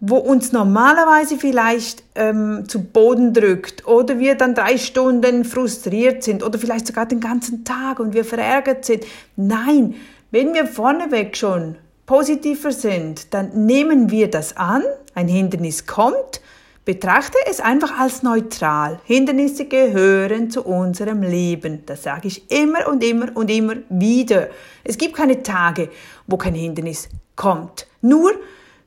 wo 0.00 0.16
uns 0.16 0.52
normalerweise 0.52 1.38
vielleicht 1.38 2.04
ähm, 2.14 2.64
zu 2.68 2.84
Boden 2.84 3.34
drückt 3.34 3.86
oder 3.86 4.18
wir 4.18 4.36
dann 4.36 4.54
drei 4.54 4.78
Stunden 4.78 5.44
frustriert 5.44 6.22
sind 6.22 6.42
oder 6.44 6.58
vielleicht 6.58 6.86
sogar 6.86 7.06
den 7.06 7.20
ganzen 7.20 7.64
Tag 7.64 7.98
und 7.98 8.14
wir 8.14 8.24
verärgert 8.24 8.84
sind. 8.84 9.04
Nein, 9.36 9.96
wenn 10.30 10.54
wir 10.54 10.66
vorneweg 10.66 11.36
schon 11.36 11.76
positiver 12.06 12.70
sind, 12.70 13.34
dann 13.34 13.66
nehmen 13.66 14.10
wir 14.10 14.30
das 14.30 14.56
an, 14.56 14.82
ein 15.14 15.26
Hindernis 15.26 15.86
kommt, 15.86 16.40
betrachte 16.84 17.36
es 17.50 17.60
einfach 17.60 17.98
als 17.98 18.22
neutral. 18.22 19.00
Hindernisse 19.04 19.66
gehören 19.66 20.50
zu 20.50 20.64
unserem 20.64 21.22
Leben. 21.22 21.82
Das 21.84 22.04
sage 22.04 22.28
ich 22.28 22.50
immer 22.50 22.88
und 22.88 23.04
immer 23.04 23.36
und 23.36 23.50
immer 23.50 23.74
wieder. 23.90 24.48
Es 24.84 24.96
gibt 24.96 25.14
keine 25.14 25.42
Tage, 25.42 25.90
wo 26.26 26.38
kein 26.38 26.54
Hindernis 26.54 27.10
kommt. 27.36 27.86
Nur, 28.00 28.32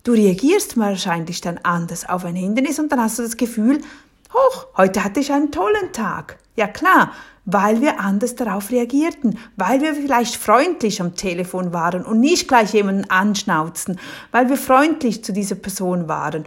Du 0.03 0.13
reagierst 0.13 0.77
wahrscheinlich 0.77 1.41
dann 1.41 1.59
anders 1.61 2.09
auf 2.09 2.25
ein 2.25 2.35
Hindernis 2.35 2.79
und 2.79 2.91
dann 2.91 3.01
hast 3.01 3.19
du 3.19 3.23
das 3.23 3.37
Gefühl, 3.37 3.81
hoch, 4.33 4.67
heute 4.75 5.03
hatte 5.03 5.19
ich 5.19 5.31
einen 5.31 5.51
tollen 5.51 5.91
Tag. 5.93 6.39
Ja 6.55 6.67
klar, 6.67 7.11
weil 7.45 7.81
wir 7.81 7.99
anders 7.99 8.35
darauf 8.35 8.71
reagierten, 8.71 9.37
weil 9.57 9.81
wir 9.81 9.93
vielleicht 9.93 10.35
freundlich 10.35 11.01
am 11.01 11.15
Telefon 11.15 11.71
waren 11.71 12.03
und 12.03 12.19
nicht 12.19 12.47
gleich 12.47 12.73
jemanden 12.73 13.09
anschnauzten, 13.09 13.99
weil 14.31 14.49
wir 14.49 14.57
freundlich 14.57 15.23
zu 15.23 15.33
dieser 15.33 15.55
Person 15.55 16.07
waren, 16.07 16.45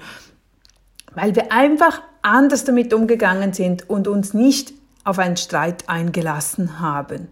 weil 1.14 1.36
wir 1.36 1.52
einfach 1.52 2.02
anders 2.22 2.64
damit 2.64 2.92
umgegangen 2.92 3.52
sind 3.52 3.88
und 3.88 4.08
uns 4.08 4.34
nicht 4.34 4.72
auf 5.04 5.18
einen 5.18 5.36
Streit 5.36 5.88
eingelassen 5.88 6.80
haben. 6.80 7.28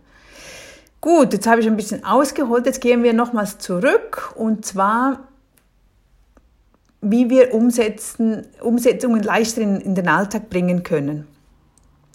Gut, 1.01 1.33
jetzt 1.33 1.49
habe 1.49 1.61
ich 1.61 1.67
ein 1.67 1.77
bisschen 1.77 2.05
ausgeholt, 2.05 2.67
jetzt 2.67 2.81
gehen 2.81 3.03
wir 3.03 3.13
nochmals 3.13 3.59
zurück 3.59 4.33
und 4.37 4.65
zwar 4.65 5.29
wie 7.03 7.29
wir 7.29 7.53
Umsetzen, 7.53 8.47
Umsetzungen 8.61 9.23
leichter 9.23 9.61
in, 9.61 9.81
in 9.81 9.95
den 9.95 10.09
Alltag 10.09 10.49
bringen 10.49 10.85
können. 10.85 11.27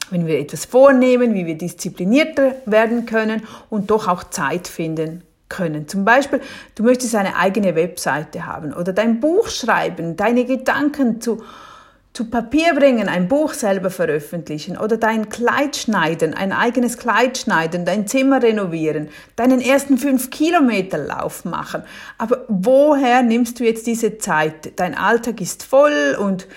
Wenn 0.10 0.25
wir 0.25 0.39
etwas 0.39 0.63
vornehmen, 0.63 1.34
wie 1.34 1.46
wir 1.46 1.58
disziplinierter 1.58 2.56
werden 2.65 3.06
können 3.06 3.44
und 3.70 3.91
doch 3.91 4.08
auch 4.08 4.24
Zeit 4.24 4.67
finden 4.70 5.24
können. 5.50 5.88
Zum 5.89 6.06
Beispiel, 6.06 6.41
du 6.75 6.84
möchtest 6.84 7.15
eine 7.15 7.36
eigene 7.36 7.75
Webseite 7.75 8.46
haben 8.46 8.74
oder 8.74 8.94
dein 8.94 9.20
Buch 9.20 9.50
schreiben, 9.50 10.15
deine 10.15 10.46
Gedanken 10.46 11.20
zu 11.20 11.44
zu 12.17 12.31
Papier 12.31 12.74
bringen, 12.74 13.09
ein 13.09 13.27
Buch 13.27 13.53
selber 13.53 13.91
veröffentlichen 13.91 14.75
oder 14.75 14.97
dein 14.97 15.29
Kleid 15.29 15.75
schneiden, 15.75 16.33
ein 16.33 16.51
eigenes 16.51 16.97
Kleid 16.97 17.38
schneiden, 17.38 17.86
dein 17.86 18.07
Zimmer 18.07 18.41
renovieren, 18.41 19.09
deinen 19.36 19.62
ersten 19.62 20.00
fünf 20.00 20.31
Kilometer 20.31 20.97
Lauf 20.97 21.45
machen. 21.45 21.83
Aber 22.17 22.43
woher 22.47 23.21
nimmst 23.21 23.59
du 23.59 23.65
jetzt 23.65 23.86
diese 23.86 24.17
Zeit? 24.17 24.79
Dein 24.79 24.95
Alltag 24.95 25.41
ist 25.41 25.62
voll 25.62 26.17
und 26.19 26.47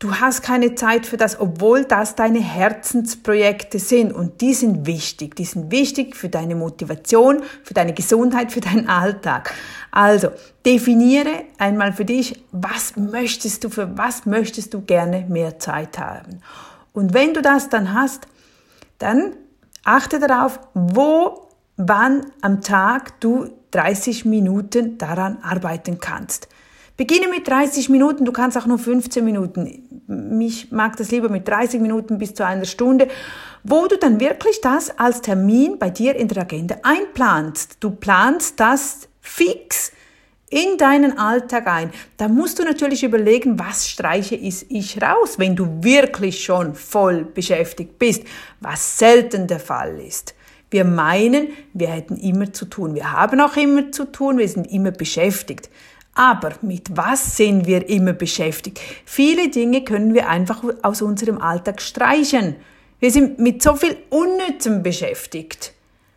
Du 0.00 0.14
hast 0.14 0.42
keine 0.42 0.76
Zeit 0.76 1.06
für 1.06 1.16
das, 1.16 1.40
obwohl 1.40 1.84
das 1.84 2.14
deine 2.14 2.38
Herzensprojekte 2.38 3.80
sind 3.80 4.12
und 4.12 4.40
die 4.40 4.54
sind 4.54 4.86
wichtig. 4.86 5.34
Die 5.34 5.44
sind 5.44 5.72
wichtig 5.72 6.14
für 6.14 6.28
deine 6.28 6.54
Motivation, 6.54 7.42
für 7.64 7.74
deine 7.74 7.94
Gesundheit, 7.94 8.52
für 8.52 8.60
deinen 8.60 8.88
Alltag. 8.88 9.52
Also 9.90 10.28
definiere 10.64 11.46
einmal 11.58 11.92
für 11.92 12.04
dich, 12.04 12.44
was 12.52 12.94
möchtest 12.94 13.64
du, 13.64 13.70
für 13.70 13.98
was 13.98 14.24
möchtest 14.24 14.72
du 14.72 14.82
gerne 14.82 15.26
mehr 15.28 15.58
Zeit 15.58 15.98
haben. 15.98 16.42
Und 16.92 17.12
wenn 17.12 17.34
du 17.34 17.42
das 17.42 17.68
dann 17.68 17.92
hast, 17.92 18.28
dann 18.98 19.34
achte 19.82 20.20
darauf, 20.20 20.60
wo, 20.74 21.48
wann 21.76 22.26
am 22.40 22.60
Tag 22.60 23.20
du 23.20 23.50
30 23.72 24.24
Minuten 24.24 24.96
daran 24.96 25.38
arbeiten 25.42 25.98
kannst. 25.98 26.46
Beginne 26.98 27.28
mit 27.28 27.46
30 27.46 27.90
Minuten, 27.90 28.24
du 28.24 28.32
kannst 28.32 28.58
auch 28.58 28.66
nur 28.66 28.78
15 28.78 29.24
Minuten. 29.24 29.87
Mich 30.08 30.72
mag 30.72 30.96
das 30.96 31.10
lieber 31.10 31.28
mit 31.28 31.46
30 31.46 31.82
Minuten 31.82 32.16
bis 32.16 32.32
zu 32.32 32.44
einer 32.44 32.64
Stunde, 32.64 33.08
wo 33.62 33.86
du 33.88 33.98
dann 33.98 34.20
wirklich 34.20 34.62
das 34.62 34.98
als 34.98 35.20
Termin 35.20 35.78
bei 35.78 35.90
dir 35.90 36.16
in 36.16 36.28
der 36.28 36.44
Agenda 36.44 36.76
einplanst. 36.82 37.76
Du 37.80 37.90
planst 37.90 38.58
das 38.58 39.08
fix 39.20 39.92
in 40.48 40.78
deinen 40.78 41.18
Alltag 41.18 41.66
ein. 41.66 41.90
Da 42.16 42.26
musst 42.28 42.58
du 42.58 42.64
natürlich 42.64 43.04
überlegen, 43.04 43.58
was 43.58 43.86
streiche 43.86 44.34
ich 44.34 45.02
raus, 45.02 45.38
wenn 45.38 45.54
du 45.54 45.82
wirklich 45.82 46.42
schon 46.42 46.74
voll 46.74 47.24
beschäftigt 47.24 47.98
bist, 47.98 48.24
was 48.60 48.98
selten 48.98 49.46
der 49.46 49.60
Fall 49.60 50.00
ist. 50.00 50.34
Wir 50.70 50.86
meinen, 50.86 51.48
wir 51.74 51.88
hätten 51.88 52.16
immer 52.16 52.50
zu 52.50 52.64
tun. 52.64 52.94
Wir 52.94 53.12
haben 53.12 53.42
auch 53.42 53.58
immer 53.58 53.92
zu 53.92 54.06
tun, 54.06 54.38
wir 54.38 54.48
sind 54.48 54.72
immer 54.72 54.90
beschäftigt. 54.90 55.68
Aber 56.18 56.54
mit 56.62 56.96
was 56.96 57.36
sind 57.36 57.68
wir 57.68 57.88
immer 57.88 58.12
beschäftigt? 58.12 58.80
Viele 59.04 59.50
Dinge 59.50 59.84
können 59.84 60.14
wir 60.14 60.28
einfach 60.28 60.64
aus 60.82 61.00
unserem 61.00 61.40
Alltag 61.40 61.80
streichen. 61.80 62.56
Wir 62.98 63.12
sind 63.12 63.38
mit 63.38 63.62
so 63.62 63.76
viel 63.76 63.96
Unnützem 64.10 64.82
beschäftigt, 64.82 65.74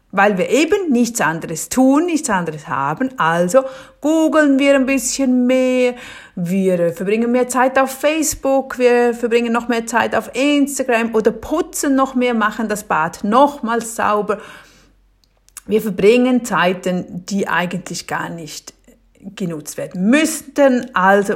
weil 0.09 0.39
wir 0.39 0.49
eben 0.49 0.91
nichts 0.91 1.21
anderes 1.21 1.69
tun, 1.69 2.07
nichts 2.07 2.31
anderes 2.31 2.67
haben. 2.67 3.11
Also 3.19 3.63
googeln 4.01 4.57
wir 4.57 4.73
ein 4.73 4.87
bisschen 4.87 5.45
mehr, 5.45 5.93
wir 6.35 6.93
verbringen 6.93 7.31
mehr 7.31 7.47
Zeit 7.47 7.77
auf 7.77 7.91
Facebook, 7.91 8.79
wir 8.79 9.13
verbringen 9.13 9.53
noch 9.53 9.67
mehr 9.67 9.85
Zeit 9.85 10.15
auf 10.15 10.31
Instagram 10.33 11.13
oder 11.13 11.29
putzen 11.29 11.93
noch 11.93 12.15
mehr, 12.15 12.33
machen 12.33 12.67
das 12.67 12.85
Bad 12.85 13.23
nochmals 13.23 13.95
sauber. 13.95 14.39
Wir 15.67 15.79
verbringen 15.79 16.43
Zeiten, 16.43 17.23
die 17.27 17.47
eigentlich 17.47 18.07
gar 18.07 18.29
nicht 18.29 18.73
genutzt 19.35 19.77
werden 19.77 20.09
müssten. 20.09 20.93
Also 20.93 21.35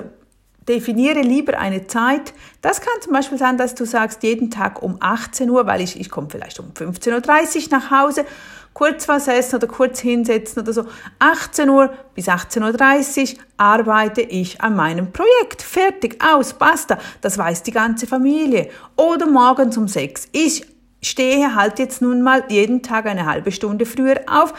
definiere 0.67 1.21
lieber 1.21 1.57
eine 1.59 1.87
Zeit. 1.87 2.33
Das 2.61 2.81
kann 2.81 3.01
zum 3.01 3.13
Beispiel 3.13 3.37
sein, 3.37 3.57
dass 3.57 3.75
du 3.75 3.85
sagst, 3.85 4.23
jeden 4.23 4.49
Tag 4.49 4.81
um 4.81 4.97
18 4.99 5.49
Uhr, 5.49 5.67
weil 5.67 5.81
ich, 5.81 5.99
ich 5.99 6.09
komme 6.09 6.27
vielleicht 6.29 6.59
um 6.59 6.71
15.30 6.71 7.65
Uhr 7.65 7.69
nach 7.71 7.91
Hause, 7.91 8.25
kurz 8.73 9.07
was 9.07 9.27
essen 9.27 9.55
oder 9.55 9.67
kurz 9.67 9.99
hinsetzen 9.99 10.63
oder 10.63 10.73
so. 10.73 10.85
18 11.19 11.69
Uhr 11.69 11.93
bis 12.13 12.27
18.30 12.27 13.35
Uhr 13.35 13.39
arbeite 13.57 14.21
ich 14.21 14.61
an 14.61 14.75
meinem 14.75 15.11
Projekt. 15.11 15.61
Fertig, 15.61 16.23
aus, 16.23 16.53
basta. 16.53 16.97
Das 17.21 17.37
weiß 17.37 17.63
die 17.63 17.71
ganze 17.71 18.07
Familie. 18.07 18.69
Oder 18.95 19.27
morgens 19.27 19.77
um 19.77 19.87
6. 19.87 20.29
Ich 20.31 20.65
stehe 21.01 21.55
halt 21.55 21.79
jetzt 21.79 22.01
nun 22.01 22.21
mal 22.21 22.43
jeden 22.49 22.81
Tag 22.81 23.05
eine 23.05 23.25
halbe 23.25 23.51
Stunde 23.51 23.85
früher 23.85 24.21
auf 24.27 24.53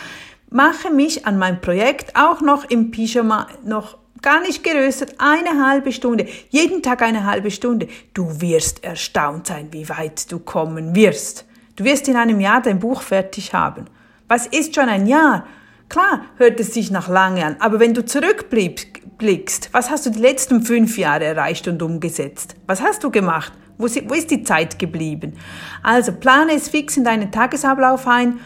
mache 0.50 0.90
mich 0.90 1.26
an 1.26 1.38
mein 1.38 1.60
Projekt 1.60 2.16
auch 2.16 2.40
noch 2.40 2.64
im 2.64 2.90
Pyjama 2.90 3.48
noch 3.64 3.98
gar 4.22 4.40
nicht 4.40 4.64
geröstet, 4.64 5.14
eine 5.18 5.64
halbe 5.64 5.92
Stunde, 5.92 6.26
jeden 6.50 6.82
Tag 6.82 7.02
eine 7.02 7.26
halbe 7.26 7.50
Stunde. 7.50 7.88
Du 8.14 8.40
wirst 8.40 8.82
erstaunt 8.82 9.46
sein, 9.46 9.68
wie 9.70 9.88
weit 9.88 10.30
du 10.32 10.38
kommen 10.38 10.94
wirst. 10.94 11.44
Du 11.76 11.84
wirst 11.84 12.08
in 12.08 12.16
einem 12.16 12.40
Jahr 12.40 12.62
dein 12.62 12.80
Buch 12.80 13.02
fertig 13.02 13.52
haben. 13.52 13.84
Was 14.28 14.46
ist 14.46 14.74
schon 14.74 14.88
ein 14.88 15.06
Jahr? 15.06 15.46
Klar 15.88 16.22
hört 16.38 16.58
es 16.58 16.74
sich 16.74 16.90
nach 16.90 17.08
lange 17.08 17.44
an, 17.44 17.56
aber 17.60 17.78
wenn 17.78 17.94
du 17.94 18.04
zurückblickst, 18.04 19.68
was 19.72 19.90
hast 19.90 20.06
du 20.06 20.10
die 20.10 20.18
letzten 20.18 20.62
fünf 20.62 20.98
Jahre 20.98 21.24
erreicht 21.24 21.68
und 21.68 21.80
umgesetzt? 21.80 22.56
Was 22.66 22.82
hast 22.82 23.04
du 23.04 23.10
gemacht? 23.10 23.52
Wo 23.78 23.86
ist 23.86 24.30
die 24.30 24.42
Zeit 24.42 24.78
geblieben? 24.78 25.34
Also 25.82 26.12
plane 26.12 26.54
es 26.54 26.68
fix 26.68 26.96
in 26.96 27.04
deinen 27.04 27.30
Tagesablauf 27.30 28.08
ein 28.08 28.40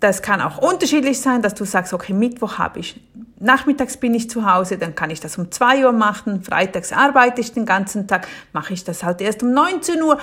das 0.00 0.22
kann 0.22 0.40
auch 0.40 0.58
unterschiedlich 0.58 1.20
sein, 1.20 1.42
dass 1.42 1.54
du 1.54 1.64
sagst, 1.64 1.92
okay, 1.92 2.14
Mittwoch 2.14 2.58
habe 2.58 2.80
ich, 2.80 3.00
nachmittags 3.38 3.98
bin 3.98 4.14
ich 4.14 4.30
zu 4.30 4.50
Hause, 4.50 4.78
dann 4.78 4.94
kann 4.94 5.10
ich 5.10 5.20
das 5.20 5.36
um 5.36 5.50
2 5.50 5.84
Uhr 5.84 5.92
machen, 5.92 6.42
freitags 6.42 6.92
arbeite 6.92 7.42
ich 7.42 7.52
den 7.52 7.66
ganzen 7.66 8.08
Tag, 8.08 8.26
mache 8.52 8.72
ich 8.72 8.82
das 8.82 9.04
halt 9.04 9.20
erst 9.20 9.42
um 9.42 9.52
19 9.52 10.02
Uhr. 10.02 10.18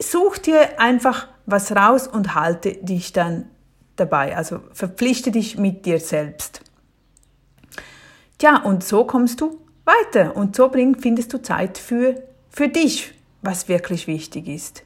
Such 0.00 0.38
dir 0.38 0.80
einfach 0.80 1.28
was 1.46 1.76
raus 1.76 2.08
und 2.08 2.34
halte 2.34 2.72
dich 2.72 3.12
dann 3.12 3.46
dabei, 3.96 4.36
also 4.36 4.60
verpflichte 4.72 5.30
dich 5.30 5.58
mit 5.58 5.84
dir 5.84 6.00
selbst. 6.00 6.62
Tja, 8.38 8.56
und 8.56 8.82
so 8.82 9.04
kommst 9.04 9.40
du 9.40 9.60
weiter 9.84 10.34
und 10.36 10.56
so 10.56 10.70
findest 10.70 11.32
du 11.32 11.42
Zeit 11.42 11.76
für, 11.76 12.22
für 12.48 12.68
dich, 12.68 13.12
was 13.42 13.68
wirklich 13.68 14.06
wichtig 14.06 14.48
ist. 14.48 14.84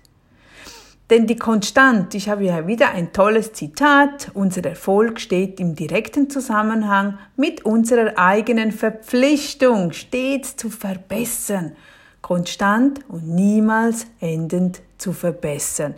Denn 1.09 1.29
die 1.29 1.37
Konstant, 1.37 2.17
ich 2.17 2.29
habe 2.29 2.45
ja 2.45 2.67
wieder 2.67 2.91
ein 2.91 3.13
tolles 3.13 3.53
Zitat, 3.53 4.33
unser 4.35 4.65
Erfolg 4.65 5.21
steht 5.21 5.61
im 5.61 5.77
direkten 5.77 6.29
Zusammenhang 6.31 7.19
mit 7.37 7.65
unserer 7.65 8.19
eigenen 8.19 8.73
Verpflichtung, 8.73 9.93
stets 9.93 10.57
zu 10.57 10.69
verbessern. 10.69 11.77
Konstant 12.23 13.09
und 13.09 13.29
niemals 13.29 14.09
endend 14.21 14.81
zu 14.99 15.13
verbessern. 15.13 15.95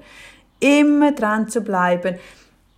Immer 0.61 1.13
dran 1.13 1.49
zu 1.49 1.63
bleiben, 1.63 2.17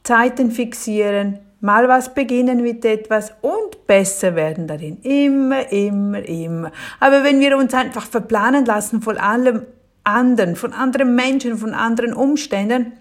Zeiten 0.04 0.52
fixieren, 0.52 1.40
mal 1.60 1.88
was 1.88 2.14
beginnen 2.14 2.62
mit 2.62 2.84
etwas 2.84 3.32
und 3.40 3.88
besser 3.88 4.36
werden 4.36 4.68
darin. 4.68 4.98
Immer, 5.02 5.72
immer, 5.72 6.20
immer. 6.20 6.70
Aber 7.00 7.24
wenn 7.24 7.40
wir 7.40 7.56
uns 7.56 7.74
einfach 7.74 8.06
verplanen 8.06 8.64
lassen 8.66 9.02
von 9.02 9.18
allem 9.18 9.62
anderen, 10.04 10.56
von 10.56 10.72
anderen 10.72 11.14
Menschen, 11.14 11.58
von 11.58 11.74
anderen 11.74 12.12
Umständen, 12.12 12.92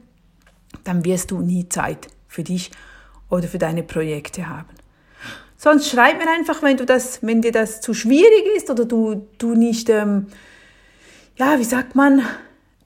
dann 0.84 1.06
wirst 1.06 1.32
du 1.32 1.40
nie 1.40 1.68
Zeit 1.70 2.08
für 2.28 2.44
dich 2.44 2.72
oder 3.30 3.48
für 3.48 3.60
deine 3.60 3.84
Projekte 3.84 4.48
haben. 4.50 4.70
Sonst 5.58 5.90
schreib 5.90 6.18
mir 6.18 6.30
einfach, 6.32 6.62
wenn 6.62 6.78
du 6.78 6.86
das, 6.86 7.20
wenn 7.22 7.42
dir 7.42 7.52
das 7.52 7.82
zu 7.82 7.94
schwierig 7.94 8.46
ist 8.56 8.70
oder 8.70 8.86
du, 8.86 9.28
du 9.38 9.56
nicht, 9.56 9.90
ähm, 9.90 10.28
ja, 11.36 11.60
wie 11.60 11.66
sagt 11.66 11.96
man, 11.96 12.22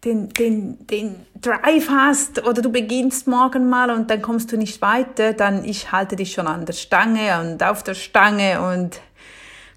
den, 0.03 0.29
den, 0.29 0.85
den 0.87 1.15
Drive 1.39 1.89
hast 1.89 2.45
oder 2.45 2.61
du 2.61 2.71
beginnst 2.71 3.27
morgen 3.27 3.69
mal 3.69 3.91
und 3.91 4.09
dann 4.09 4.21
kommst 4.21 4.51
du 4.51 4.57
nicht 4.57 4.81
weiter, 4.81 5.33
dann 5.33 5.63
ich 5.65 5.91
halte 5.91 6.15
dich 6.15 6.33
schon 6.33 6.47
an 6.47 6.65
der 6.65 6.73
Stange 6.73 7.39
und 7.41 7.63
auf 7.63 7.83
der 7.83 7.93
Stange 7.93 8.61
und 8.61 8.99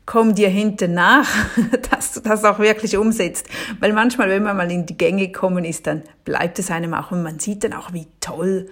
komm 0.07 0.35
dir 0.35 0.49
hinten 0.49 0.95
nach, 0.95 1.29
dass 1.91 2.13
du 2.13 2.21
das 2.21 2.45
auch 2.45 2.59
wirklich 2.59 2.97
umsetzt. 2.97 3.49
Weil 3.81 3.93
manchmal, 3.93 4.31
wenn 4.31 4.45
man 4.45 4.57
mal 4.57 4.71
in 4.71 4.87
die 4.87 4.97
Gänge 4.97 5.27
gekommen 5.27 5.65
ist, 5.65 5.87
dann 5.87 6.03
bleibt 6.25 6.59
es 6.59 6.71
einem 6.71 6.95
auch 6.95 7.11
und 7.11 7.23
man 7.23 7.41
sieht 7.41 7.65
dann 7.65 7.75
auch, 7.75 7.93
wie 7.93 8.07
toll, 8.21 8.69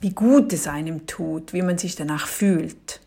wie 0.00 0.10
gut 0.10 0.52
es 0.52 0.68
einem 0.68 1.06
tut, 1.06 1.52
wie 1.52 1.62
man 1.62 1.78
sich 1.78 1.96
danach 1.96 2.26
fühlt. 2.26 3.00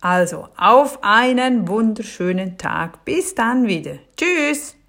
Also, 0.00 0.48
auf 0.56 1.00
einen 1.02 1.68
wunderschönen 1.68 2.56
Tag. 2.56 3.04
Bis 3.04 3.34
dann 3.34 3.68
wieder. 3.68 3.98
Tschüss. 4.16 4.79